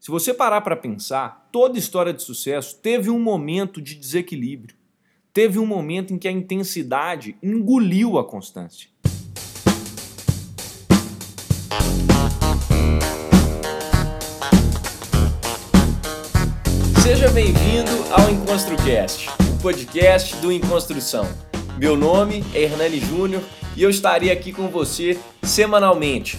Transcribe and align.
Se 0.00 0.10
você 0.10 0.32
parar 0.32 0.62
para 0.62 0.74
pensar, 0.74 1.50
toda 1.52 1.78
história 1.78 2.14
de 2.14 2.22
sucesso 2.22 2.78
teve 2.82 3.10
um 3.10 3.20
momento 3.20 3.82
de 3.82 3.94
desequilíbrio. 3.94 4.74
Teve 5.30 5.58
um 5.58 5.66
momento 5.66 6.14
em 6.14 6.18
que 6.18 6.26
a 6.26 6.32
intensidade 6.32 7.36
engoliu 7.42 8.18
a 8.18 8.24
constância. 8.24 8.88
Seja 17.02 17.28
bem-vindo 17.28 17.90
ao 18.10 18.30
EnconstruCast, 18.30 19.28
o 19.54 19.60
podcast 19.60 20.34
do 20.36 20.50
Enconstrução. 20.50 21.28
Meu 21.78 21.94
nome 21.94 22.42
é 22.54 22.62
Hernani 22.62 23.00
Júnior 23.00 23.42
e 23.76 23.82
eu 23.82 23.90
estarei 23.90 24.30
aqui 24.30 24.50
com 24.50 24.68
você 24.68 25.20
semanalmente 25.42 26.38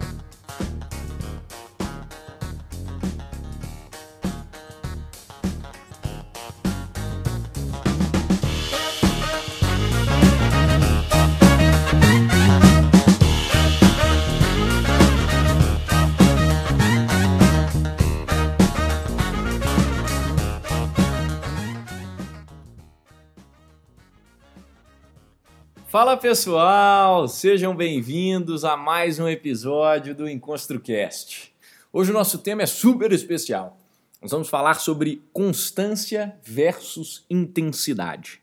Fala 25.91 26.15
pessoal, 26.15 27.27
sejam 27.27 27.75
bem-vindos 27.75 28.63
a 28.63 28.77
mais 28.77 29.19
um 29.19 29.27
episódio 29.27 30.15
do 30.15 30.25
EnconstruCast. 30.25 31.53
Hoje 31.91 32.11
o 32.11 32.13
nosso 32.13 32.37
tema 32.37 32.61
é 32.61 32.65
super 32.65 33.11
especial. 33.11 33.77
Nós 34.21 34.31
vamos 34.31 34.47
falar 34.47 34.75
sobre 34.75 35.21
constância 35.33 36.33
versus 36.45 37.25
intensidade. 37.29 38.41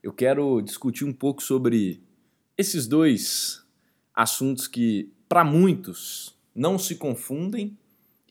Eu 0.00 0.12
quero 0.12 0.60
discutir 0.60 1.04
um 1.04 1.12
pouco 1.12 1.42
sobre 1.42 2.00
esses 2.56 2.86
dois 2.86 3.66
assuntos 4.14 4.68
que, 4.68 5.10
para 5.28 5.42
muitos, 5.42 6.32
não 6.54 6.78
se 6.78 6.94
confundem 6.94 7.76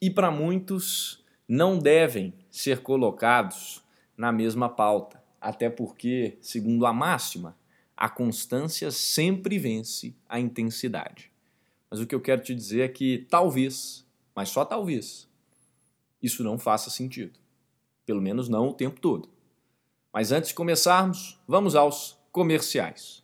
e, 0.02 0.10
para 0.10 0.32
muitos, 0.32 1.22
não 1.50 1.78
devem 1.78 2.34
ser 2.50 2.80
colocados 2.80 3.84
na 4.16 4.32
mesma 4.32 4.70
pauta. 4.70 5.22
Até 5.42 5.70
porque, 5.70 6.38
segundo 6.40 6.86
a 6.86 6.94
máxima, 6.94 7.57
a 7.98 8.08
constância 8.08 8.92
sempre 8.92 9.58
vence 9.58 10.16
a 10.30 10.40
intensidade. 10.40 11.32
Mas 11.90 12.00
o 12.00 12.06
que 12.06 12.14
eu 12.14 12.22
quero 12.22 12.44
te 12.44 12.54
dizer 12.54 12.82
é 12.82 12.88
que 12.88 13.26
talvez, 13.28 14.06
mas 14.36 14.50
só 14.50 14.64
talvez, 14.64 15.28
isso 16.22 16.44
não 16.44 16.60
faça 16.60 16.92
sentido. 16.92 17.40
Pelo 18.06 18.22
menos 18.22 18.48
não 18.48 18.70
o 18.70 18.74
tempo 18.74 19.02
todo. 19.02 19.28
Mas 20.14 20.32
antes 20.32 20.50
de 20.50 20.56
começarmos, 20.56 21.40
vamos 21.48 21.76
aos 21.76 22.18
comerciais. 22.32 23.24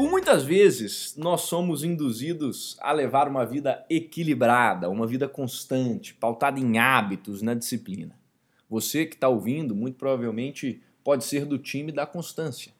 Por 0.00 0.08
muitas 0.08 0.42
vezes, 0.44 1.14
nós 1.14 1.42
somos 1.42 1.84
induzidos 1.84 2.74
a 2.80 2.90
levar 2.90 3.28
uma 3.28 3.44
vida 3.44 3.84
equilibrada, 3.90 4.88
uma 4.88 5.06
vida 5.06 5.28
constante, 5.28 6.14
pautada 6.14 6.58
em 6.58 6.78
hábitos, 6.78 7.42
na 7.42 7.52
disciplina. 7.52 8.18
Você 8.66 9.04
que 9.04 9.14
está 9.14 9.28
ouvindo, 9.28 9.74
muito 9.74 9.98
provavelmente 9.98 10.80
pode 11.04 11.22
ser 11.24 11.44
do 11.44 11.58
time 11.58 11.92
da 11.92 12.06
constância, 12.06 12.72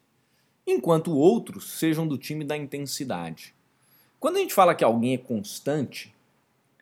enquanto 0.67 1.15
outros 1.15 1.79
sejam 1.79 2.09
do 2.09 2.17
time 2.17 2.43
da 2.43 2.57
intensidade. 2.57 3.55
Quando 4.19 4.37
a 4.37 4.41
gente 4.41 4.55
fala 4.55 4.75
que 4.75 4.83
alguém 4.83 5.13
é 5.13 5.19
constante, 5.19 6.15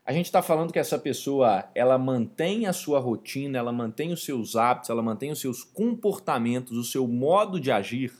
a 0.06 0.12
gente 0.12 0.26
está 0.26 0.40
falando 0.40 0.72
que 0.72 0.78
essa 0.78 1.00
pessoa 1.00 1.68
ela 1.74 1.98
mantém 1.98 2.66
a 2.66 2.72
sua 2.72 3.00
rotina, 3.00 3.58
ela 3.58 3.72
mantém 3.72 4.12
os 4.12 4.24
seus 4.24 4.54
hábitos, 4.54 4.88
ela 4.88 5.02
mantém 5.02 5.32
os 5.32 5.40
seus 5.40 5.64
comportamentos, 5.64 6.78
o 6.78 6.84
seu 6.84 7.08
modo 7.08 7.58
de 7.58 7.72
agir 7.72 8.12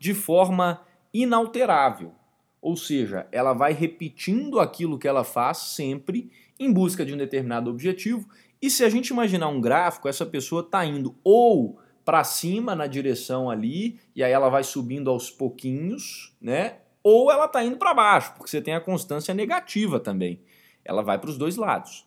de 0.00 0.14
forma 0.14 0.84
inalterável. 1.12 2.12
Ou 2.60 2.76
seja, 2.76 3.26
ela 3.32 3.52
vai 3.52 3.72
repetindo 3.72 4.60
aquilo 4.60 4.98
que 4.98 5.08
ela 5.08 5.24
faz 5.24 5.58
sempre 5.58 6.30
em 6.58 6.72
busca 6.72 7.04
de 7.04 7.14
um 7.14 7.16
determinado 7.16 7.70
objetivo. 7.70 8.28
E 8.60 8.68
se 8.68 8.84
a 8.84 8.90
gente 8.90 9.08
imaginar 9.08 9.48
um 9.48 9.60
gráfico, 9.60 10.08
essa 10.08 10.26
pessoa 10.26 10.60
está 10.60 10.84
indo 10.84 11.16
ou 11.24 11.78
para 12.04 12.22
cima 12.24 12.74
na 12.74 12.86
direção 12.86 13.48
ali, 13.48 13.98
e 14.14 14.22
aí 14.22 14.32
ela 14.32 14.48
vai 14.48 14.62
subindo 14.62 15.08
aos 15.10 15.30
pouquinhos, 15.30 16.34
né? 16.40 16.78
Ou 17.02 17.30
ela 17.30 17.46
está 17.46 17.64
indo 17.64 17.76
para 17.76 17.94
baixo, 17.94 18.34
porque 18.34 18.50
você 18.50 18.60
tem 18.60 18.74
a 18.74 18.80
constância 18.80 19.32
negativa 19.32 19.98
também. 19.98 20.42
Ela 20.84 21.02
vai 21.02 21.18
para 21.18 21.30
os 21.30 21.38
dois 21.38 21.56
lados. 21.56 22.06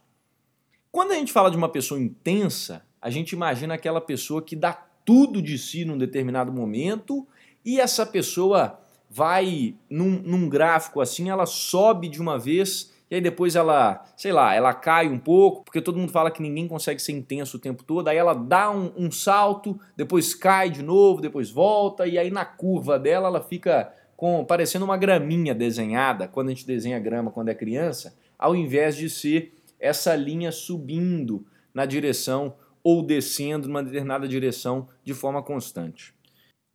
Quando 0.92 1.12
a 1.12 1.16
gente 1.16 1.32
fala 1.32 1.50
de 1.50 1.58
uma 1.58 1.70
pessoa 1.70 2.00
intensa, 2.00 2.86
a 3.02 3.10
gente 3.10 3.32
imagina 3.32 3.74
aquela 3.74 4.00
pessoa 4.00 4.42
que 4.42 4.56
dá 4.56 4.74
tudo 4.74 5.42
de 5.42 5.58
si 5.58 5.84
num 5.84 5.98
determinado 5.98 6.52
momento 6.52 7.28
e 7.66 7.80
essa 7.80 8.06
pessoa 8.06 8.80
vai 9.14 9.76
num, 9.88 10.22
num 10.24 10.50
gráfico 10.50 11.00
assim, 11.00 11.30
ela 11.30 11.46
sobe 11.46 12.10
de 12.10 12.20
uma 12.20 12.40
vez 12.40 12.92
e 13.12 13.16
aí 13.16 13.22
depois 13.22 13.56
ela, 13.56 14.04
sei 14.18 14.32
lá, 14.32 14.56
ela 14.56 14.74
cai 14.74 15.08
um 15.08 15.20
pouco, 15.20 15.64
porque 15.64 15.80
todo 15.80 16.00
mundo 16.00 16.12
fala 16.12 16.32
que 16.32 16.42
ninguém 16.42 16.68
consegue 16.68 17.00
ser 17.00 17.12
intenso 17.12 17.58
o 17.58 17.60
tempo 17.60 17.84
todo, 17.84 18.08
aí 18.08 18.18
ela 18.18 18.34
dá 18.34 18.72
um, 18.72 18.92
um, 18.98 19.12
salto, 19.12 19.80
depois 19.96 20.34
cai 20.34 20.72
de 20.72 20.82
novo, 20.82 21.22
depois 21.22 21.52
volta, 21.52 22.08
e 22.08 22.18
aí 22.18 22.32
na 22.32 22.44
curva 22.44 22.98
dela 22.98 23.28
ela 23.28 23.40
fica 23.40 23.94
com 24.18 24.44
parecendo 24.44 24.84
uma 24.84 24.98
graminha 24.98 25.54
desenhada, 25.54 26.28
quando 26.28 26.48
a 26.48 26.52
gente 26.52 26.66
desenha 26.66 27.00
grama 27.00 27.30
quando 27.30 27.50
é 27.50 27.54
criança, 27.54 28.18
ao 28.38 28.56
invés 28.56 28.96
de 28.96 29.08
ser 29.12 29.54
essa 29.80 30.16
linha 30.16 30.52
subindo 30.52 31.46
na 31.72 31.86
direção 31.86 32.56
ou 32.84 33.04
descendo 33.04 33.68
numa 33.68 33.84
determinada 33.84 34.28
direção 34.28 34.88
de 35.04 35.14
forma 35.14 35.44
constante. 35.44 36.16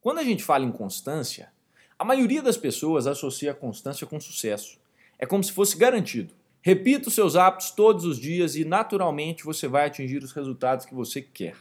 Quando 0.00 0.18
a 0.18 0.24
gente 0.24 0.44
fala 0.44 0.64
em 0.64 0.70
constância, 0.70 1.50
a 1.98 2.04
maioria 2.04 2.40
das 2.40 2.56
pessoas 2.56 3.06
associa 3.06 3.50
a 3.50 3.54
constância 3.54 4.06
com 4.06 4.20
sucesso. 4.20 4.78
É 5.18 5.26
como 5.26 5.42
se 5.42 5.52
fosse 5.52 5.76
garantido. 5.76 6.32
Repita 6.62 7.08
os 7.08 7.14
seus 7.14 7.34
hábitos 7.34 7.70
todos 7.70 8.04
os 8.04 8.18
dias 8.18 8.54
e 8.54 8.64
naturalmente 8.64 9.44
você 9.44 9.66
vai 9.66 9.86
atingir 9.86 10.22
os 10.22 10.32
resultados 10.32 10.86
que 10.86 10.94
você 10.94 11.20
quer. 11.20 11.56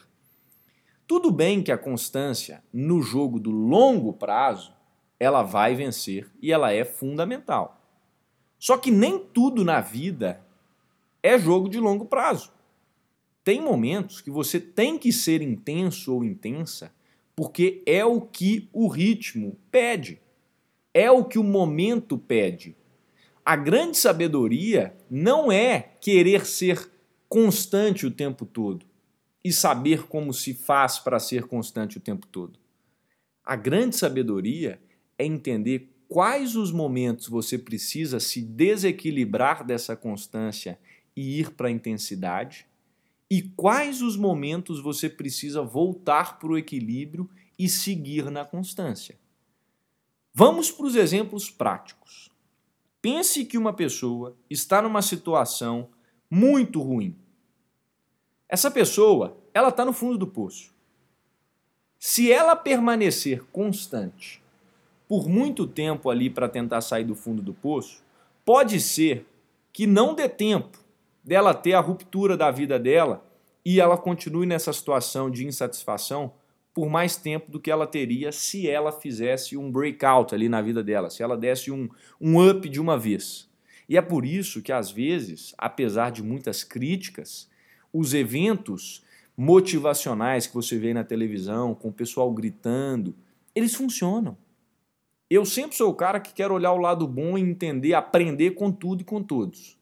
Tudo 1.08 1.32
bem 1.32 1.64
que 1.64 1.72
a 1.72 1.78
constância 1.78 2.64
no 2.72 3.02
jogo 3.02 3.40
do 3.40 3.50
longo 3.50 4.14
prazo, 4.14 4.74
ela 5.20 5.42
vai 5.42 5.74
vencer 5.74 6.30
e 6.42 6.52
ela 6.52 6.72
é 6.72 6.84
fundamental. 6.84 7.82
Só 8.60 8.78
que 8.78 8.92
nem 8.92 9.18
tudo 9.18 9.64
na 9.64 9.80
vida 9.80 10.42
é 11.24 11.40
jogo 11.40 11.70
de 11.70 11.80
longo 11.80 12.06
prazo. 12.06 12.52
Tem 13.44 13.62
momentos 13.62 14.20
que 14.20 14.30
você 14.30 14.60
tem 14.60 14.98
que 14.98 15.12
ser 15.14 15.42
intenso 15.42 16.14
ou 16.14 16.24
intensa 16.24 16.92
porque 17.38 17.84
é 17.86 18.04
o 18.04 18.20
que 18.20 18.68
o 18.74 18.88
ritmo 18.88 19.58
pede. 19.70 20.20
É 21.00 21.12
o 21.12 21.24
que 21.24 21.38
o 21.38 21.44
momento 21.44 22.18
pede. 22.18 22.76
A 23.46 23.56
grande 23.56 24.00
sabedoria 24.00 24.98
não 25.08 25.52
é 25.52 25.92
querer 26.02 26.44
ser 26.44 26.90
constante 27.30 28.04
o 28.08 28.10
tempo 28.10 28.48
todo 28.48 28.84
e 29.46 29.54
saber 29.54 30.08
como 30.08 30.34
se 30.34 30.56
faz 30.56 30.98
para 30.98 31.20
ser 31.20 31.44
constante 31.44 32.00
o 32.00 32.02
tempo 32.02 32.26
todo. 32.26 32.58
A 33.46 33.56
grande 33.56 33.96
sabedoria 33.96 34.82
é 35.20 35.24
entender 35.24 35.88
quais 36.10 36.56
os 36.56 36.72
momentos 36.72 37.28
você 37.28 37.60
precisa 37.60 38.20
se 38.20 38.42
desequilibrar 38.42 39.64
dessa 39.64 39.96
constância 39.96 40.80
e 41.16 41.40
ir 41.40 41.52
para 41.52 41.68
a 41.68 41.72
intensidade, 41.72 42.66
e 43.30 43.44
quais 43.44 44.02
os 44.02 44.18
momentos 44.18 44.82
você 44.82 45.08
precisa 45.08 45.62
voltar 45.62 46.40
para 46.40 46.50
o 46.50 46.58
equilíbrio 46.58 47.30
e 47.60 47.70
seguir 47.70 48.32
na 48.32 48.44
constância. 48.44 49.16
Vamos 50.40 50.70
para 50.70 50.86
os 50.86 50.96
exemplos 50.96 51.50
práticos. 51.50 52.30
Pense 53.02 53.44
que 53.44 53.58
uma 53.58 53.74
pessoa 53.74 54.38
está 54.48 54.84
numa 54.84 55.02
situação 55.02 55.90
muito 56.30 56.80
ruim. 56.80 57.18
Essa 58.48 58.70
pessoa, 58.70 59.36
ela 59.52 59.70
está 59.70 59.84
no 59.84 59.92
fundo 59.92 60.16
do 60.16 60.28
poço. 60.28 60.72
Se 61.98 62.32
ela 62.32 62.56
permanecer 62.56 63.46
constante 63.52 64.40
por 65.08 65.28
muito 65.28 65.66
tempo 65.66 66.08
ali 66.08 66.30
para 66.30 66.48
tentar 66.48 66.82
sair 66.82 67.06
do 67.06 67.16
fundo 67.16 67.42
do 67.42 67.56
poço, 67.56 68.04
pode 68.46 68.80
ser 68.80 69.26
que 69.74 69.88
não 69.88 70.14
dê 70.14 70.30
tempo 70.30 70.78
dela 71.24 71.52
ter 71.52 71.74
a 71.74 71.80
ruptura 71.80 72.38
da 72.38 72.52
vida 72.52 72.78
dela 72.78 73.26
e 73.66 73.82
ela 73.82 73.98
continue 73.98 74.46
nessa 74.46 74.72
situação 74.72 75.32
de 75.32 75.48
insatisfação 75.48 76.32
por 76.78 76.92
mais 76.92 77.16
tempo 77.16 77.52
do 77.52 77.60
que 77.60 77.72
ela 77.72 77.88
teria 77.88 78.32
se 78.32 78.70
ela 78.70 78.92
fizesse 78.92 79.58
um 79.58 79.72
breakout 79.72 80.36
ali 80.36 80.48
na 80.48 80.62
vida 80.62 80.84
dela, 80.84 81.10
se 81.10 81.24
ela 81.24 81.36
desse 81.36 81.72
um, 81.72 81.90
um 82.22 82.48
up 82.48 82.70
de 82.70 82.80
uma 82.80 82.96
vez. 82.96 83.50
E 83.90 83.98
é 83.98 84.02
por 84.02 84.24
isso 84.24 84.62
que, 84.62 84.72
às 84.72 84.92
vezes, 84.92 85.56
apesar 85.58 86.12
de 86.12 86.22
muitas 86.22 86.64
críticas, 86.64 87.50
os 87.92 88.14
eventos 88.14 89.04
motivacionais 89.36 90.46
que 90.46 90.54
você 90.54 90.78
vê 90.78 90.94
na 90.94 91.04
televisão, 91.04 91.74
com 91.74 91.88
o 91.88 91.92
pessoal 91.92 92.32
gritando, 92.32 93.16
eles 93.56 93.74
funcionam. 93.74 94.38
Eu 95.32 95.48
sempre 95.48 95.76
sou 95.76 95.90
o 95.90 95.96
cara 95.96 96.20
que 96.20 96.32
quer 96.32 96.52
olhar 96.52 96.74
o 96.74 96.78
lado 96.78 97.08
bom 97.08 97.40
e 97.40 97.42
entender, 97.42 97.96
aprender 97.96 98.52
com 98.52 98.72
tudo 98.72 99.02
e 99.02 99.04
com 99.04 99.24
todos. 99.24 99.80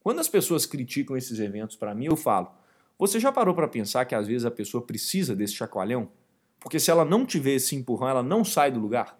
Quando 0.00 0.18
as 0.18 0.28
pessoas 0.28 0.66
criticam 0.66 1.16
esses 1.16 1.38
eventos 1.38 1.76
para 1.76 1.94
mim, 1.94 2.06
eu 2.06 2.16
falo: 2.16 2.50
você 2.98 3.20
já 3.20 3.30
parou 3.30 3.54
para 3.54 3.68
pensar 3.68 4.06
que 4.06 4.14
às 4.16 4.26
vezes 4.26 4.44
a 4.44 4.50
pessoa 4.50 4.84
precisa 4.84 5.36
desse 5.36 5.54
chacoalhão? 5.54 6.10
Porque 6.62 6.78
se 6.78 6.90
ela 6.90 7.04
não 7.04 7.26
tiver 7.26 7.54
esse 7.54 7.74
empurrão, 7.74 8.08
ela 8.08 8.22
não 8.22 8.44
sai 8.44 8.70
do 8.70 8.78
lugar. 8.78 9.18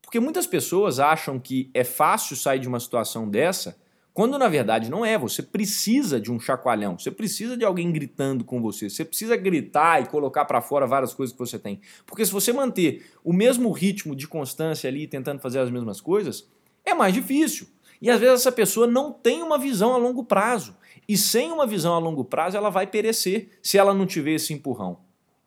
Porque 0.00 0.18
muitas 0.18 0.46
pessoas 0.46 0.98
acham 0.98 1.38
que 1.38 1.70
é 1.74 1.84
fácil 1.84 2.34
sair 2.34 2.58
de 2.58 2.68
uma 2.68 2.80
situação 2.80 3.28
dessa, 3.28 3.78
quando 4.14 4.38
na 4.38 4.48
verdade 4.48 4.90
não 4.90 5.04
é. 5.04 5.18
Você 5.18 5.42
precisa 5.42 6.20
de 6.20 6.32
um 6.32 6.40
chacoalhão, 6.40 6.98
você 6.98 7.10
precisa 7.10 7.56
de 7.56 7.64
alguém 7.64 7.92
gritando 7.92 8.42
com 8.42 8.60
você, 8.60 8.88
você 8.88 9.04
precisa 9.04 9.36
gritar 9.36 10.02
e 10.02 10.06
colocar 10.06 10.44
para 10.46 10.60
fora 10.60 10.86
várias 10.86 11.14
coisas 11.14 11.32
que 11.32 11.38
você 11.38 11.58
tem. 11.58 11.80
Porque 12.06 12.24
se 12.24 12.32
você 12.32 12.52
manter 12.52 13.06
o 13.22 13.32
mesmo 13.32 13.70
ritmo 13.70 14.16
de 14.16 14.26
constância 14.26 14.88
ali, 14.88 15.06
tentando 15.06 15.40
fazer 15.40 15.58
as 15.58 15.70
mesmas 15.70 16.00
coisas, 16.00 16.48
é 16.84 16.94
mais 16.94 17.12
difícil. 17.12 17.66
E 18.00 18.10
às 18.10 18.18
vezes 18.18 18.40
essa 18.40 18.52
pessoa 18.52 18.86
não 18.86 19.12
tem 19.12 19.42
uma 19.42 19.58
visão 19.58 19.94
a 19.94 19.96
longo 19.96 20.24
prazo. 20.24 20.76
E 21.08 21.16
sem 21.16 21.52
uma 21.52 21.66
visão 21.66 21.94
a 21.94 21.98
longo 21.98 22.24
prazo, 22.24 22.56
ela 22.56 22.70
vai 22.70 22.86
perecer 22.86 23.50
se 23.62 23.78
ela 23.78 23.94
não 23.94 24.06
tiver 24.06 24.32
esse 24.32 24.52
empurrão 24.52 24.98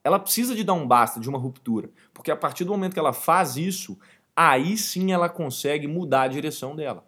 ela 0.06 0.20
precisa 0.20 0.54
de 0.54 0.64
dar 0.64 0.76
um 0.76 0.88
basta, 0.88 1.20
de 1.20 1.28
uma 1.28 1.40
ruptura. 1.40 1.90
Porque 2.14 2.30
a 2.30 2.36
partir 2.36 2.64
do 2.64 2.70
momento 2.70 2.94
que 2.94 3.00
ela 3.00 3.12
faz 3.12 3.58
isso, 3.58 3.98
aí 4.36 4.78
sim 4.78 5.12
ela 5.12 5.28
consegue 5.28 5.88
mudar 5.88 6.22
a 6.22 6.28
direção 6.28 6.76
dela. 6.76 7.04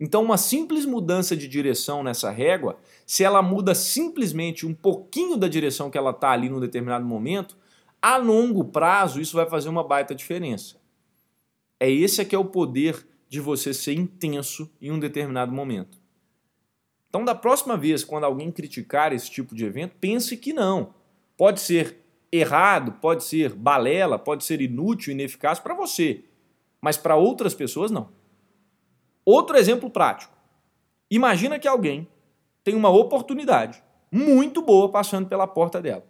Então, 0.00 0.24
uma 0.24 0.38
simples 0.38 0.86
mudança 0.86 1.36
de 1.36 1.46
direção 1.46 2.02
nessa 2.02 2.30
régua, 2.30 2.78
se 3.06 3.22
ela 3.22 3.42
muda 3.42 3.74
simplesmente 3.74 4.64
um 4.64 4.72
pouquinho 4.72 5.36
da 5.36 5.46
direção 5.46 5.90
que 5.90 5.98
ela 5.98 6.10
está 6.10 6.30
ali 6.30 6.48
num 6.48 6.58
determinado 6.58 7.04
momento, 7.04 7.54
a 8.00 8.16
longo 8.16 8.64
prazo 8.64 9.20
isso 9.20 9.36
vai 9.36 9.46
fazer 9.46 9.68
uma 9.68 9.84
baita 9.84 10.14
diferença. 10.14 10.76
É 11.78 11.90
esse 11.90 12.22
aqui 12.22 12.34
é 12.34 12.38
o 12.38 12.46
poder 12.46 13.06
de 13.28 13.40
você 13.40 13.74
ser 13.74 13.92
intenso 13.92 14.70
em 14.80 14.90
um 14.90 14.98
determinado 14.98 15.52
momento. 15.52 15.98
Então, 17.10 17.22
da 17.26 17.34
próxima 17.34 17.76
vez, 17.76 18.02
quando 18.02 18.24
alguém 18.24 18.50
criticar 18.50 19.12
esse 19.12 19.30
tipo 19.30 19.54
de 19.54 19.66
evento, 19.66 19.96
pense 20.00 20.34
que 20.38 20.54
não. 20.54 20.94
Pode 21.36 21.60
ser 21.60 22.05
errado, 22.32 22.92
pode 23.00 23.24
ser 23.24 23.54
balela, 23.54 24.18
pode 24.18 24.44
ser 24.44 24.60
inútil, 24.60 25.12
ineficaz 25.12 25.58
para 25.58 25.74
você, 25.74 26.24
mas 26.80 26.96
para 26.96 27.16
outras 27.16 27.54
pessoas 27.54 27.90
não. 27.90 28.10
Outro 29.24 29.56
exemplo 29.56 29.90
prático. 29.90 30.36
Imagina 31.10 31.58
que 31.58 31.68
alguém 31.68 32.08
tem 32.62 32.74
uma 32.74 32.90
oportunidade 32.90 33.82
muito 34.10 34.62
boa 34.62 34.90
passando 34.90 35.28
pela 35.28 35.46
porta 35.46 35.80
dela. 35.80 36.06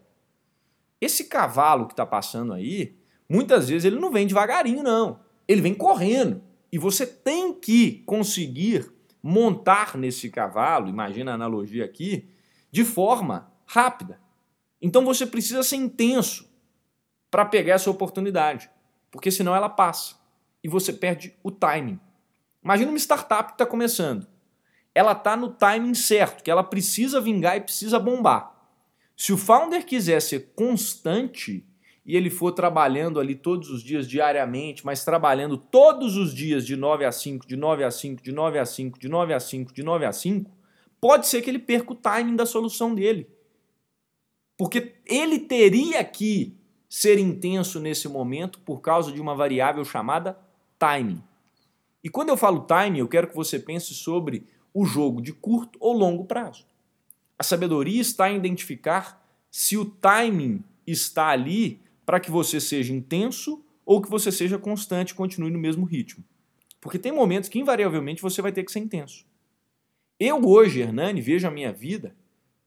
Esse 1.01 1.25
cavalo 1.25 1.87
que 1.87 1.93
está 1.93 2.07
passando 2.07 2.53
aí, 2.53 2.97
muitas 3.29 3.69
vezes 3.69 3.85
ele 3.85 4.01
não 4.01 4.11
vem 4.11 4.27
devagarinho, 4.27 4.83
não. 4.83 5.21
Ele 5.47 5.61
vem 5.61 5.75
correndo. 5.75 6.43
E 6.73 6.79
você 6.79 7.07
tem 7.07 7.53
que 7.53 8.03
conseguir 8.07 8.91
montar 9.23 9.97
nesse 9.97 10.31
cavalo, 10.31 10.89
imagina 10.89 11.33
a 11.33 11.35
analogia 11.35 11.85
aqui, 11.85 12.29
de 12.71 12.85
forma 12.85 13.51
rápida. 13.67 14.21
Então 14.81 15.05
você 15.05 15.27
precisa 15.27 15.63
ser 15.63 15.77
intenso 15.77 16.49
para 17.31 17.45
pegar 17.45 17.75
essa 17.75 17.91
oportunidade, 17.91 18.71
porque 19.11 19.31
senão 19.31 19.55
ela 19.55 19.69
passa 19.69 20.17
e 20.63 20.69
você 20.69 20.93
perde 20.93 21.35
o 21.43 21.51
timing. 21.51 21.99
Imagina 22.63 22.91
uma 22.91 22.99
startup 22.99 23.49
que 23.49 23.55
está 23.55 23.67
começando. 23.67 24.27
Ela 24.95 25.13
está 25.13 25.37
no 25.37 25.51
timing 25.51 25.95
certo, 25.95 26.43
que 26.43 26.51
ela 26.51 26.65
precisa 26.65 27.21
vingar 27.21 27.57
e 27.57 27.61
precisa 27.61 27.99
bombar. 27.99 28.55
Se 29.17 29.33
o 29.33 29.37
founder 29.37 29.85
quiser 29.85 30.21
ser 30.21 30.53
constante 30.55 31.65
e 32.05 32.17
ele 32.17 32.31
for 32.31 32.53
trabalhando 32.53 33.19
ali 33.19 33.35
todos 33.35 33.71
os 33.71 33.83
dias 33.83 34.09
diariamente, 34.09 34.85
mas 34.85 35.05
trabalhando 35.05 35.57
todos 35.57 36.17
os 36.17 36.35
dias 36.35 36.67
de 36.67 36.77
9 36.77 37.05
a 37.05 37.13
5, 37.13 37.47
de 37.47 37.57
9 37.57 37.85
a 37.85 37.91
5, 37.91 38.23
de 38.23 38.33
9 38.33 38.59
a 38.59 38.65
5, 38.65 38.99
de 38.99 39.09
9 39.09 39.35
a 39.35 39.41
5, 39.41 39.75
de 39.75 39.83
9 39.83 40.05
a 40.07 40.13
5, 40.13 40.51
pode 41.01 41.27
ser 41.27 41.43
que 41.43 41.51
ele 41.51 41.59
perca 41.59 41.93
o 41.93 41.97
timing 41.97 42.37
da 42.37 42.47
solução 42.47 42.95
dele. 42.95 43.29
Porque 44.57 44.95
ele 45.05 45.39
teria 45.39 46.03
que 46.03 46.57
ser 46.89 47.19
intenso 47.19 47.79
nesse 47.79 48.09
momento 48.09 48.59
por 48.61 48.81
causa 48.81 49.13
de 49.13 49.21
uma 49.21 49.35
variável 49.35 49.85
chamada 49.85 50.39
timing. 50.79 51.23
E 52.03 52.09
quando 52.09 52.31
eu 52.31 52.37
falo 52.37 52.61
timing, 52.61 53.01
eu 53.01 53.09
quero 53.09 53.29
que 53.29 53.35
você 53.35 53.59
pense 53.59 53.93
sobre 53.93 54.47
o 54.73 54.85
jogo 54.85 55.21
de 55.21 55.33
curto 55.33 55.79
ou 55.81 55.93
longo 55.93 56.25
prazo. 56.25 56.65
A 57.39 57.43
sabedoria 57.43 58.01
está 58.01 58.31
em 58.31 58.37
identificar 58.37 59.23
se 59.51 59.77
o 59.77 59.85
timing 59.85 60.63
está 60.87 61.29
ali 61.29 61.81
para 62.05 62.21
que 62.21 62.31
você 62.31 62.61
seja 62.61 62.95
intenso 62.95 63.63
ou 63.85 64.01
que 64.01 64.09
você 64.09 64.33
seja 64.33 64.59
constante 64.59 65.11
e 65.11 65.15
continue 65.15 65.51
no 65.51 65.59
mesmo 65.59 65.85
ritmo. 65.85 66.25
Porque 66.81 66.99
tem 66.99 67.13
momentos 67.13 67.49
que 67.49 67.59
invariavelmente 67.59 68.23
você 68.23 68.41
vai 68.41 68.53
ter 68.53 68.65
que 68.65 68.73
ser 68.73 68.79
intenso. 68.79 69.27
Eu 70.19 70.47
hoje, 70.47 70.81
Hernani, 70.81 71.21
vejo 71.21 71.47
a 71.47 71.51
minha 71.51 71.73
vida 71.73 72.15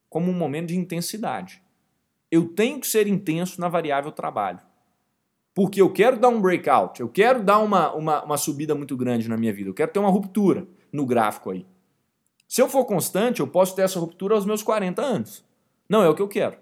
como 0.10 0.30
um 0.30 0.36
momento 0.36 0.68
de 0.68 0.76
intensidade 0.76 1.64
eu 2.32 2.48
tenho 2.50 2.80
que 2.80 2.88
ser 2.88 3.08
intenso 3.08 3.60
na 3.60 3.68
variável 3.68 4.12
trabalho. 4.12 4.60
Porque 5.54 5.82
eu 5.82 5.92
quero 5.92 6.20
dar 6.20 6.30
um 6.30 6.42
breakout, 6.42 7.02
eu 7.02 7.10
quero 7.10 7.44
dar 7.44 7.60
uma, 7.60 7.94
uma, 7.94 8.24
uma 8.24 8.38
subida 8.38 8.76
muito 8.76 8.96
grande 8.96 9.28
na 9.28 9.36
minha 9.36 9.52
vida, 9.52 9.70
eu 9.70 9.74
quero 9.74 9.92
ter 9.92 10.00
uma 10.00 10.10
ruptura 10.10 10.68
no 10.92 11.06
gráfico 11.06 11.52
aí. 11.52 11.66
Se 12.48 12.62
eu 12.62 12.70
for 12.70 12.86
constante, 12.86 13.42
eu 13.42 13.48
posso 13.48 13.76
ter 13.76 13.84
essa 13.84 14.00
ruptura 14.00 14.36
aos 14.36 14.46
meus 14.46 14.64
40 14.64 15.02
anos. 15.02 15.46
Não 15.88 16.02
é 16.04 16.10
o 16.10 16.16
que 16.16 16.22
eu 16.22 16.28
quero. 16.28 16.58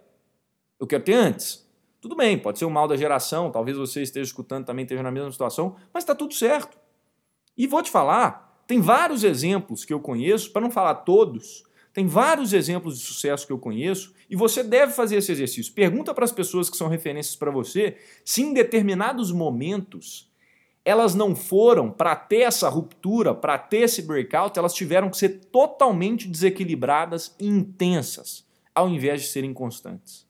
Eu 0.80 0.88
quero 0.88 1.04
ter 1.04 1.14
antes. 1.14 1.66
Tudo 2.02 2.16
bem, 2.16 2.38
pode 2.38 2.60
ser 2.60 2.66
o 2.66 2.70
mal 2.70 2.88
da 2.88 2.96
geração, 2.96 3.52
talvez 3.52 3.78
você 3.78 4.02
esteja 4.02 4.26
escutando 4.26 4.66
também 4.66 4.84
esteja 4.84 5.04
na 5.04 5.12
mesma 5.12 5.32
situação, 5.32 5.76
mas 5.94 6.04
está 6.04 6.14
tudo 6.14 6.34
certo. 6.34 6.78
E 7.58 7.66
vou 7.68 7.82
te 7.82 7.90
falar, 7.90 8.64
tem 8.68 8.80
vários 8.80 9.24
exemplos 9.24 9.84
que 9.84 9.94
eu 9.94 10.00
conheço, 10.00 10.52
para 10.52 10.62
não 10.62 10.70
falar 10.70 10.96
todos, 10.96 11.64
tem 11.98 12.06
vários 12.06 12.54
exemplos 12.54 13.00
de 13.00 13.04
sucesso 13.04 13.48
que 13.48 13.52
eu 13.52 13.58
conheço 13.58 14.14
e 14.30 14.36
você 14.36 14.62
deve 14.62 14.94
fazer 14.94 15.16
esse 15.16 15.32
exercício. 15.32 15.74
Pergunta 15.74 16.14
para 16.14 16.26
as 16.26 16.32
pessoas 16.32 16.70
que 16.70 16.78
são 16.78 16.88
referências 16.88 17.36
para 17.36 17.50
você 17.50 17.98
se 18.24 18.44
em 18.44 18.54
determinados 18.54 19.32
momentos 19.32 20.32
elas 20.86 21.16
não 21.16 21.36
foram 21.36 21.90
para 21.90 22.16
ter 22.16 22.42
essa 22.42 22.70
ruptura, 22.70 23.34
para 23.34 23.58
ter 23.58 23.78
esse 23.78 24.04
breakout, 24.04 24.60
elas 24.60 24.76
tiveram 24.76 25.10
que 25.10 25.18
ser 25.18 25.46
totalmente 25.52 26.28
desequilibradas 26.28 27.36
e 27.40 27.48
intensas, 27.48 28.46
ao 28.76 28.88
invés 28.88 29.24
de 29.24 29.30
serem 29.30 29.52
constantes. 29.52 30.28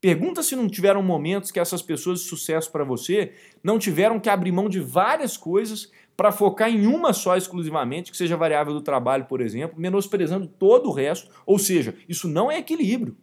Pergunta 0.00 0.42
se 0.42 0.56
não 0.56 0.68
tiveram 0.68 1.02
momentos 1.02 1.50
que 1.50 1.60
essas 1.60 1.82
pessoas 1.82 2.20
de 2.20 2.28
sucesso 2.28 2.72
para 2.72 2.82
você 2.82 3.34
não 3.62 3.78
tiveram 3.78 4.18
que 4.18 4.30
abrir 4.30 4.52
mão 4.52 4.70
de 4.70 4.80
várias 4.80 5.36
coisas 5.36 5.90
para 6.18 6.32
focar 6.32 6.68
em 6.68 6.84
uma 6.84 7.12
só 7.12 7.36
exclusivamente, 7.36 8.10
que 8.10 8.16
seja 8.16 8.36
variável 8.36 8.74
do 8.74 8.80
trabalho, 8.80 9.26
por 9.26 9.40
exemplo, 9.40 9.78
menosprezando 9.78 10.48
todo 10.48 10.88
o 10.88 10.92
resto. 10.92 11.30
Ou 11.46 11.60
seja, 11.60 11.94
isso 12.08 12.26
não 12.26 12.50
é 12.50 12.58
equilíbrio. 12.58 13.16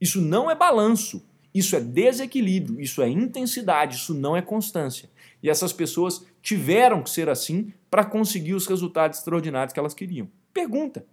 Isso 0.00 0.20
não 0.20 0.50
é 0.50 0.54
balanço. 0.56 1.24
Isso 1.54 1.76
é 1.76 1.80
desequilíbrio, 1.80 2.80
isso 2.80 3.02
é 3.02 3.08
intensidade, 3.08 3.98
isso 3.98 4.14
não 4.14 4.36
é 4.36 4.42
constância. 4.42 5.08
E 5.40 5.48
essas 5.48 5.72
pessoas 5.72 6.26
tiveram 6.42 7.04
que 7.04 7.10
ser 7.10 7.28
assim 7.28 7.72
para 7.88 8.04
conseguir 8.04 8.54
os 8.54 8.66
resultados 8.66 9.18
extraordinários 9.18 9.72
que 9.72 9.78
elas 9.78 9.94
queriam. 9.94 10.28
Pergunta. 10.52 11.06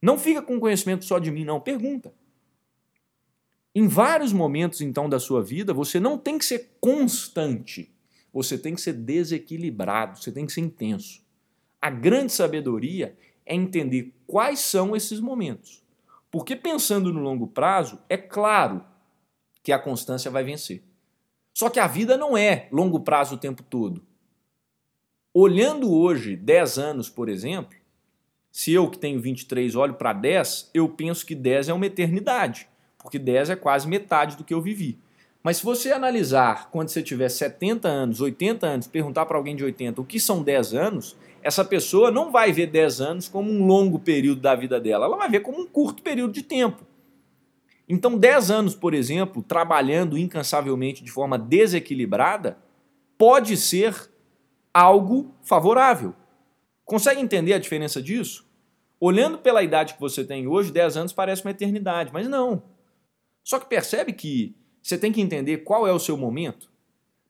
Não 0.00 0.16
fica 0.16 0.40
com 0.40 0.60
conhecimento 0.60 1.04
só 1.04 1.18
de 1.18 1.32
mim, 1.32 1.44
não. 1.44 1.58
Pergunta. 1.58 2.14
Em 3.74 3.88
vários 3.88 4.32
momentos, 4.32 4.80
então, 4.82 5.08
da 5.08 5.18
sua 5.18 5.42
vida, 5.42 5.74
você 5.74 5.98
não 5.98 6.16
tem 6.16 6.38
que 6.38 6.44
ser 6.44 6.76
constante. 6.80 7.92
Você 8.38 8.56
tem 8.56 8.72
que 8.72 8.80
ser 8.80 8.92
desequilibrado, 8.92 10.16
você 10.16 10.30
tem 10.30 10.46
que 10.46 10.52
ser 10.52 10.60
intenso. 10.60 11.20
A 11.82 11.90
grande 11.90 12.32
sabedoria 12.32 13.18
é 13.44 13.52
entender 13.52 14.14
quais 14.28 14.60
são 14.60 14.94
esses 14.94 15.18
momentos. 15.18 15.82
Porque 16.30 16.54
pensando 16.54 17.12
no 17.12 17.18
longo 17.18 17.48
prazo, 17.48 17.98
é 18.08 18.16
claro 18.16 18.84
que 19.60 19.72
a 19.72 19.78
constância 19.78 20.30
vai 20.30 20.44
vencer. 20.44 20.84
Só 21.52 21.68
que 21.68 21.80
a 21.80 21.88
vida 21.88 22.16
não 22.16 22.36
é 22.38 22.68
longo 22.70 23.00
prazo 23.00 23.34
o 23.34 23.38
tempo 23.38 23.64
todo. 23.64 24.06
Olhando 25.34 25.92
hoje 25.92 26.36
10 26.36 26.78
anos, 26.78 27.10
por 27.10 27.28
exemplo, 27.28 27.76
se 28.52 28.72
eu 28.72 28.88
que 28.88 29.00
tenho 29.00 29.20
23 29.20 29.74
olho 29.74 29.94
para 29.94 30.12
10, 30.12 30.70
eu 30.72 30.88
penso 30.88 31.26
que 31.26 31.34
10 31.34 31.70
é 31.70 31.74
uma 31.74 31.86
eternidade, 31.86 32.68
porque 32.98 33.18
10 33.18 33.50
é 33.50 33.56
quase 33.56 33.88
metade 33.88 34.36
do 34.36 34.44
que 34.44 34.54
eu 34.54 34.62
vivi. 34.62 35.00
Mas 35.48 35.56
se 35.56 35.64
você 35.64 35.92
analisar 35.92 36.68
quando 36.70 36.90
você 36.90 37.02
tiver 37.02 37.30
70 37.30 37.88
anos, 37.88 38.20
80 38.20 38.66
anos, 38.66 38.86
perguntar 38.86 39.24
para 39.24 39.38
alguém 39.38 39.56
de 39.56 39.64
80 39.64 39.98
o 39.98 40.04
que 40.04 40.20
são 40.20 40.42
10 40.42 40.74
anos, 40.74 41.16
essa 41.42 41.64
pessoa 41.64 42.10
não 42.10 42.30
vai 42.30 42.52
ver 42.52 42.66
10 42.66 43.00
anos 43.00 43.28
como 43.28 43.50
um 43.50 43.64
longo 43.64 43.98
período 43.98 44.42
da 44.42 44.54
vida 44.54 44.78
dela, 44.78 45.06
ela 45.06 45.16
vai 45.16 45.30
ver 45.30 45.40
como 45.40 45.58
um 45.58 45.66
curto 45.66 46.02
período 46.02 46.34
de 46.34 46.42
tempo. 46.42 46.86
Então, 47.88 48.18
10 48.18 48.50
anos, 48.50 48.74
por 48.74 48.92
exemplo, 48.92 49.42
trabalhando 49.42 50.18
incansavelmente 50.18 51.02
de 51.02 51.10
forma 51.10 51.38
desequilibrada, 51.38 52.58
pode 53.16 53.56
ser 53.56 53.94
algo 54.74 55.34
favorável. 55.42 56.14
Consegue 56.84 57.22
entender 57.22 57.54
a 57.54 57.58
diferença 57.58 58.02
disso? 58.02 58.46
Olhando 59.00 59.38
pela 59.38 59.62
idade 59.62 59.94
que 59.94 60.00
você 60.00 60.22
tem 60.22 60.46
hoje, 60.46 60.70
10 60.70 60.98
anos 60.98 61.12
parece 61.14 61.42
uma 61.42 61.52
eternidade, 61.52 62.12
mas 62.12 62.28
não. 62.28 62.62
Só 63.42 63.58
que 63.58 63.66
percebe 63.66 64.12
que 64.12 64.54
você 64.88 64.96
tem 64.96 65.12
que 65.12 65.20
entender 65.20 65.58
qual 65.58 65.86
é 65.86 65.92
o 65.92 65.98
seu 65.98 66.16
momento. 66.16 66.70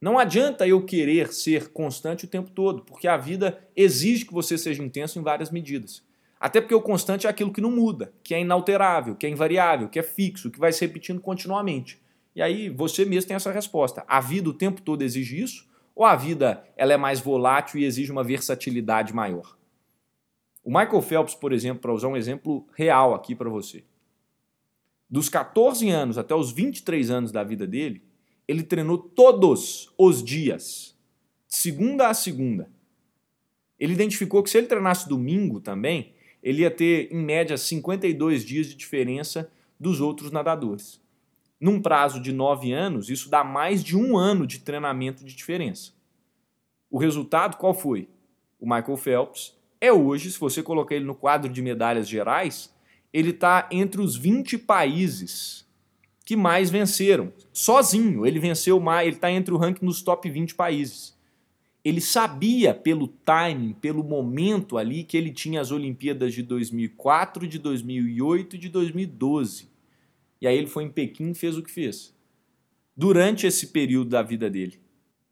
Não 0.01 0.17
adianta 0.17 0.65
eu 0.65 0.81
querer 0.85 1.33
ser 1.33 1.73
constante 1.73 2.25
o 2.25 2.29
tempo 2.29 2.51
todo, 2.53 2.83
porque 2.83 3.09
a 3.09 3.17
vida 3.17 3.59
exige 3.75 4.25
que 4.25 4.33
você 4.33 4.57
seja 4.57 4.81
intenso 4.81 5.19
em 5.19 5.23
várias 5.23 5.51
medidas. 5.51 6.05
Até 6.39 6.61
porque 6.61 6.75
o 6.75 6.81
constante 6.81 7.27
é 7.27 7.31
aquilo 7.31 7.53
que 7.53 7.61
não 7.61 7.73
muda, 7.73 8.13
que 8.23 8.33
é 8.33 8.41
inalterável, 8.41 9.17
que 9.17 9.27
é 9.27 9.29
invariável, 9.29 9.89
que 9.89 9.99
é 9.99 10.05
fixo, 10.05 10.53
que 10.53 10.59
vai 10.61 10.73
se 10.73 10.87
repetindo 10.87 11.21
continuamente. 11.21 12.01
E 12.37 12.41
aí 12.41 12.69
você 12.69 13.05
mesmo 13.05 13.27
tem 13.27 13.35
essa 13.35 13.51
resposta. 13.51 14.05
A 14.07 14.21
vida 14.21 14.49
o 14.49 14.55
tempo 14.55 14.81
todo 14.81 15.03
exige 15.03 15.43
isso? 15.43 15.69
Ou 15.97 16.05
a 16.05 16.15
vida 16.15 16.63
ela 16.77 16.93
é 16.93 16.97
mais 16.97 17.19
volátil 17.19 17.81
e 17.81 17.85
exige 17.85 18.13
uma 18.13 18.23
versatilidade 18.23 19.13
maior? 19.13 19.59
O 20.63 20.71
Michael 20.71 21.03
Phelps, 21.03 21.35
por 21.35 21.53
exemplo, 21.53 21.81
para 21.81 21.93
usar 21.93 22.07
um 22.07 22.17
exemplo 22.17 22.69
real 22.77 23.15
aqui 23.15 23.35
para 23.35 23.51
você. 23.51 23.83
Dos 25.11 25.29
14 25.29 25.89
anos 25.89 26.19
até 26.19 26.35
os 26.35 26.53
23 26.53 27.11
anos 27.11 27.33
da 27.33 27.43
vida 27.43 27.67
dele, 27.67 28.03
ele 28.47 28.63
treinou 28.63 28.99
todos 28.99 29.93
os 29.97 30.23
dias, 30.23 30.97
segunda 31.47 32.09
a 32.09 32.15
segunda. 32.15 32.71
Ele 33.79 33.93
identificou 33.93 34.43
que 34.43 34.51
se 34.51 34.59
ele 34.59 34.67
treinasse 34.67 35.09
domingo 35.09 35.61
também, 35.61 36.13
ele 36.43 36.63
ia 36.63 36.71
ter, 36.71 37.13
em 37.13 37.23
média, 37.23 37.57
52 37.57 38.45
dias 38.45 38.67
de 38.67 38.75
diferença 38.75 39.51
dos 39.79 40.01
outros 40.01 40.31
nadadores. 40.31 41.01
Num 41.61 41.81
prazo 41.81 42.21
de 42.21 42.33
9 42.33 42.73
anos, 42.73 43.11
isso 43.11 43.29
dá 43.29 43.43
mais 43.43 43.83
de 43.83 43.97
um 43.97 44.17
ano 44.17 44.47
de 44.47 44.61
treinamento 44.61 45.25
de 45.25 45.35
diferença. 45.35 45.93
O 46.91 46.99
resultado 46.99 47.57
qual 47.57 47.75
foi? 47.75 48.09
O 48.59 48.65
Michael 48.65 48.97
Phelps 48.97 49.57
é 49.81 49.93
hoje, 49.93 50.31
se 50.31 50.39
você 50.39 50.63
colocar 50.63 50.95
ele 50.95 51.05
no 51.05 51.15
quadro 51.15 51.51
de 51.51 51.63
medalhas 51.63 52.09
gerais, 52.09 52.73
ele 53.13 53.31
está 53.31 53.69
entre 53.73 54.01
os 54.01 54.17
20 54.17 54.59
países 54.59 55.67
que 56.25 56.37
mais 56.37 56.69
venceram. 56.69 57.33
Sozinho, 57.53 58.27
ele 58.27 58.39
venceu 58.39 58.79
mais, 58.79 59.07
ele 59.07 59.17
está 59.17 59.31
entre 59.31 59.55
o 59.55 59.57
ranking 59.57 59.87
dos 59.87 60.03
top 60.03 60.29
20 60.29 60.55
países. 60.55 61.17
Ele 61.83 62.03
sabia 62.03 62.75
pelo 62.75 63.09
timing, 63.09 63.73
pelo 63.73 64.05
momento 64.05 64.77
ali 64.77 65.05
que 65.05 65.17
ele 65.17 65.33
tinha 65.33 65.61
as 65.61 65.71
Olimpíadas 65.71 66.35
de 66.35 66.43
2004, 66.43 67.47
de 67.47 67.59
2008 67.59 68.57
e 68.57 68.59
de 68.59 68.69
2012. 68.69 69.71
E 70.41 70.47
aí 70.47 70.57
ele 70.57 70.67
foi 70.67 70.85
em 70.85 70.91
Pequim 70.91 71.31
e 71.31 71.35
fez 71.35 71.57
o 71.57 71.63
que 71.63 71.71
fez. 71.71 72.15
Durante 72.95 73.47
esse 73.47 73.69
período 73.69 74.11
da 74.11 74.23
vida 74.23 74.51
dele. 74.51 74.79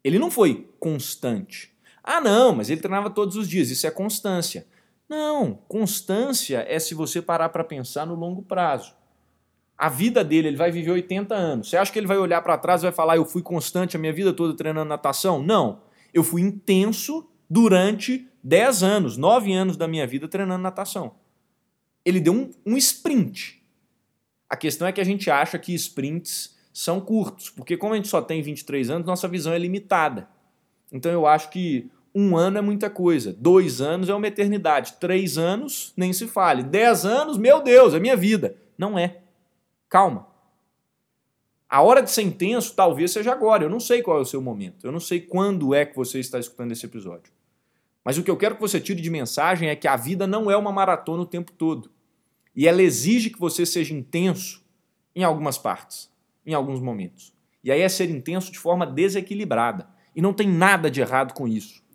Ele 0.03 0.17
não 0.17 0.31
foi 0.31 0.67
constante. 0.79 1.71
Ah, 2.03 2.21
não, 2.21 2.55
mas 2.55 2.69
ele 2.69 2.81
treinava 2.81 3.09
todos 3.09 3.35
os 3.35 3.47
dias. 3.47 3.69
Isso 3.69 3.85
é 3.85 3.91
constância. 3.91 4.65
Não, 5.09 5.55
constância 5.67 6.65
é 6.67 6.79
se 6.79 6.93
você 6.93 7.21
parar 7.21 7.49
para 7.49 7.63
pensar 7.63 8.05
no 8.05 8.15
longo 8.15 8.41
prazo 8.41 8.97
a 9.77 9.89
vida 9.89 10.23
dele, 10.23 10.47
ele 10.47 10.57
vai 10.57 10.71
viver 10.71 10.91
80 10.91 11.35
anos. 11.35 11.69
Você 11.69 11.77
acha 11.77 11.91
que 11.91 11.99
ele 11.99 12.07
vai 12.07 12.17
olhar 12.17 12.41
para 12.41 12.57
trás 12.57 12.81
e 12.81 12.85
vai 12.85 12.91
falar, 12.91 13.17
eu 13.17 13.25
fui 13.25 13.43
constante 13.43 13.95
a 13.95 13.99
minha 13.99 14.11
vida 14.11 14.33
toda 14.33 14.55
treinando 14.55 14.89
natação? 14.89 15.41
Não. 15.41 15.83
Eu 16.11 16.23
fui 16.23 16.41
intenso 16.41 17.29
durante 17.47 18.27
10 18.43 18.81
anos, 18.81 19.17
9 19.17 19.53
anos 19.53 19.77
da 19.77 19.87
minha 19.87 20.07
vida 20.07 20.27
treinando 20.27 20.63
natação. 20.63 21.15
Ele 22.03 22.19
deu 22.19 22.33
um, 22.33 22.49
um 22.65 22.77
sprint. 22.77 23.61
A 24.49 24.55
questão 24.55 24.87
é 24.87 24.91
que 24.91 25.01
a 25.01 25.03
gente 25.03 25.29
acha 25.29 25.59
que 25.59 25.75
sprints 25.75 26.57
são 26.73 26.99
curtos, 26.99 27.49
porque 27.49 27.77
como 27.77 27.93
a 27.93 27.97
gente 27.97 28.07
só 28.07 28.21
tem 28.21 28.41
23 28.41 28.89
anos, 28.89 29.05
nossa 29.05 29.27
visão 29.27 29.53
é 29.53 29.59
limitada. 29.59 30.27
Então 30.91 31.11
eu 31.11 31.27
acho 31.27 31.49
que 31.49 31.91
um 32.19 32.35
ano 32.35 32.57
é 32.57 32.61
muita 32.61 32.89
coisa, 32.89 33.31
dois 33.31 33.79
anos 33.79 34.09
é 34.09 34.15
uma 34.15 34.25
eternidade, 34.25 34.93
três 34.99 35.37
anos 35.37 35.93
nem 35.95 36.11
se 36.11 36.25
fale, 36.25 36.63
dez 36.63 37.05
anos, 37.05 37.37
meu 37.37 37.61
Deus, 37.61 37.93
é 37.93 37.99
minha 37.99 38.17
vida. 38.17 38.57
Não 38.75 38.97
é. 38.97 39.19
Calma. 39.87 40.27
A 41.69 41.83
hora 41.83 42.01
de 42.01 42.09
ser 42.09 42.23
intenso 42.23 42.73
talvez 42.75 43.11
seja 43.11 43.31
agora. 43.31 43.63
Eu 43.63 43.69
não 43.69 43.79
sei 43.79 44.01
qual 44.01 44.17
é 44.17 44.21
o 44.21 44.25
seu 44.25 44.41
momento. 44.41 44.87
Eu 44.87 44.91
não 44.91 44.99
sei 44.99 45.21
quando 45.21 45.75
é 45.75 45.85
que 45.85 45.95
você 45.95 46.19
está 46.19 46.39
escutando 46.39 46.71
esse 46.71 46.85
episódio. 46.87 47.31
Mas 48.03 48.17
o 48.17 48.23
que 48.23 48.31
eu 48.31 48.37
quero 48.37 48.55
que 48.55 48.61
você 48.61 48.79
tire 48.79 48.99
de 48.99 49.09
mensagem 49.11 49.69
é 49.69 49.75
que 49.75 49.87
a 49.87 49.95
vida 49.95 50.25
não 50.25 50.49
é 50.49 50.57
uma 50.57 50.71
maratona 50.71 51.21
o 51.21 51.25
tempo 51.25 51.51
todo. 51.51 51.91
E 52.55 52.67
ela 52.67 52.81
exige 52.81 53.29
que 53.29 53.39
você 53.39 53.63
seja 53.63 53.93
intenso 53.93 54.65
em 55.15 55.23
algumas 55.23 55.57
partes, 55.57 56.09
em 56.43 56.55
alguns 56.55 56.79
momentos. 56.79 57.31
E 57.63 57.71
aí 57.71 57.81
é 57.81 57.89
ser 57.89 58.09
intenso 58.09 58.51
de 58.51 58.57
forma 58.57 58.87
desequilibrada. 58.87 59.87
E 60.15 60.21
não 60.21 60.33
tem 60.33 60.47
nada 60.47 60.89
de 60.89 60.99
errado 60.99 61.33
com 61.33 61.47
isso. 61.47 61.85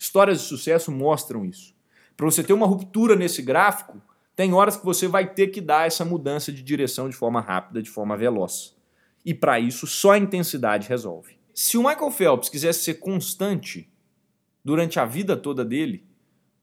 Histórias 0.00 0.40
de 0.40 0.46
sucesso 0.46 0.90
mostram 0.90 1.44
isso. 1.44 1.74
Para 2.16 2.24
você 2.24 2.42
ter 2.42 2.54
uma 2.54 2.66
ruptura 2.66 3.14
nesse 3.14 3.42
gráfico, 3.42 4.00
tem 4.34 4.54
horas 4.54 4.74
que 4.74 4.84
você 4.84 5.06
vai 5.06 5.34
ter 5.34 5.48
que 5.48 5.60
dar 5.60 5.86
essa 5.86 6.06
mudança 6.06 6.50
de 6.50 6.62
direção 6.62 7.06
de 7.06 7.14
forma 7.14 7.38
rápida, 7.38 7.82
de 7.82 7.90
forma 7.90 8.16
veloz. 8.16 8.74
E 9.26 9.34
para 9.34 9.60
isso, 9.60 9.86
só 9.86 10.12
a 10.12 10.18
intensidade 10.18 10.88
resolve. 10.88 11.36
Se 11.52 11.76
o 11.76 11.82
Michael 11.82 12.10
Phelps 12.10 12.48
quisesse 12.48 12.82
ser 12.82 12.94
constante 12.94 13.90
durante 14.64 14.98
a 14.98 15.04
vida 15.04 15.36
toda 15.36 15.62
dele, 15.62 16.02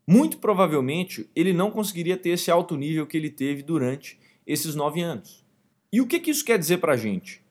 muito 0.08 0.40
provavelmente 0.40 1.30
ele 1.36 1.54
não 1.54 1.70
conseguiria 1.70 2.18
ter 2.18 2.30
esse 2.30 2.50
alto 2.50 2.76
nível 2.76 3.06
que 3.06 3.18
ele 3.18 3.30
teve 3.30 3.62
durante 3.62 4.20
esses 4.48 4.74
nove 4.74 5.02
anos. 5.02 5.46
E 5.94 6.02
o 6.02 6.08
que, 6.08 6.20
que 6.20 6.32
isso 6.32 6.44
quer 6.44 6.58
dizer 6.58 6.80
para 6.80 6.94
a 6.94 6.98
gente? 6.98 7.44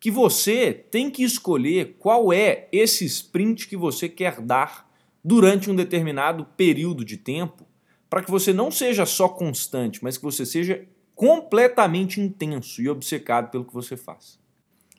Que 0.00 0.10
você 0.10 0.72
tem 0.72 1.10
que 1.10 1.22
escolher 1.22 1.96
qual 1.98 2.32
é 2.32 2.66
esse 2.72 3.04
sprint 3.04 3.68
que 3.68 3.76
você 3.76 4.08
quer 4.08 4.40
dar 4.40 4.87
durante 5.24 5.70
um 5.70 5.76
determinado 5.76 6.44
período 6.56 7.04
de 7.04 7.16
tempo 7.16 7.66
para 8.08 8.22
que 8.22 8.30
você 8.30 8.52
não 8.52 8.70
seja 8.70 9.04
só 9.04 9.28
constante, 9.28 10.02
mas 10.02 10.16
que 10.16 10.24
você 10.24 10.46
seja 10.46 10.86
completamente 11.14 12.20
intenso 12.20 12.80
e 12.80 12.88
obcecado 12.88 13.50
pelo 13.50 13.64
que 13.64 13.74
você 13.74 13.96
faz. 13.96 14.38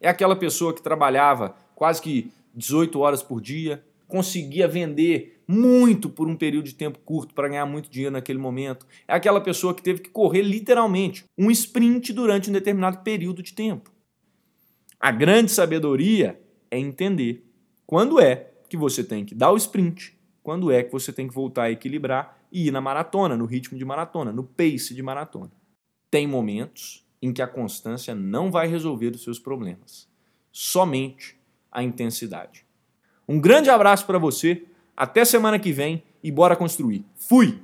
É 0.01 0.09
aquela 0.09 0.35
pessoa 0.35 0.73
que 0.73 0.81
trabalhava 0.81 1.55
quase 1.75 2.01
que 2.01 2.31
18 2.53 2.99
horas 2.99 3.23
por 3.23 3.41
dia, 3.41 3.83
conseguia 4.07 4.67
vender 4.67 5.41
muito 5.47 6.09
por 6.09 6.27
um 6.27 6.35
período 6.35 6.65
de 6.65 6.75
tempo 6.75 6.99
curto 6.99 7.33
para 7.33 7.47
ganhar 7.47 7.65
muito 7.65 7.89
dinheiro 7.89 8.13
naquele 8.13 8.39
momento. 8.39 8.85
É 9.07 9.13
aquela 9.13 9.39
pessoa 9.39 9.73
que 9.73 9.81
teve 9.81 10.01
que 10.01 10.09
correr 10.09 10.41
literalmente 10.41 11.23
um 11.37 11.49
sprint 11.49 12.11
durante 12.11 12.49
um 12.49 12.53
determinado 12.53 12.99
período 12.99 13.41
de 13.41 13.53
tempo. 13.53 13.91
A 14.99 15.11
grande 15.11 15.51
sabedoria 15.51 16.39
é 16.69 16.77
entender 16.77 17.45
quando 17.85 18.19
é 18.19 18.48
que 18.69 18.77
você 18.77 19.03
tem 19.03 19.25
que 19.25 19.35
dar 19.35 19.51
o 19.51 19.57
sprint, 19.57 20.17
quando 20.43 20.71
é 20.71 20.83
que 20.83 20.91
você 20.91 21.11
tem 21.11 21.27
que 21.27 21.33
voltar 21.33 21.63
a 21.63 21.71
equilibrar 21.71 22.39
e 22.51 22.67
ir 22.67 22.71
na 22.71 22.81
maratona, 22.81 23.35
no 23.35 23.45
ritmo 23.45 23.77
de 23.77 23.85
maratona, 23.85 24.31
no 24.31 24.43
pace 24.43 24.93
de 24.93 25.03
maratona. 25.03 25.51
Tem 26.09 26.25
momentos 26.25 27.05
em 27.21 27.33
que 27.33 27.41
a 27.41 27.47
constância 27.47 28.15
não 28.15 28.49
vai 28.49 28.67
resolver 28.67 29.09
os 29.09 29.23
seus 29.23 29.39
problemas, 29.39 30.07
somente 30.51 31.37
a 31.71 31.83
intensidade. 31.83 32.65
Um 33.27 33.39
grande 33.39 33.69
abraço 33.69 34.05
para 34.05 34.17
você, 34.17 34.65
até 34.95 35.23
semana 35.23 35.59
que 35.59 35.71
vem 35.71 36.03
e 36.23 36.31
bora 36.31 36.55
construir. 36.55 37.05
Fui! 37.15 37.61